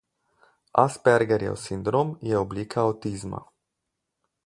[0.83, 3.47] Aspergerjev sindrom je oblika avtizma.